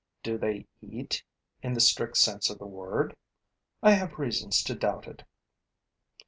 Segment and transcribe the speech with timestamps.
[0.23, 1.23] Do they eat,
[1.61, 3.15] in the strict sense of the word?
[3.83, 5.25] I have reasons to doubt it.